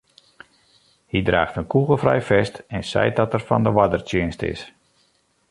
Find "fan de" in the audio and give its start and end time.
3.47-3.71